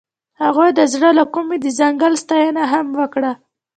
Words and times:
هغې 0.41 0.69
د 0.79 0.81
زړه 0.93 1.09
له 1.19 1.25
کومې 1.33 1.57
د 1.61 1.65
ځنګل 1.79 2.13
ستاینه 2.23 2.63
هم 2.73 2.87
وکړه. 2.99 3.31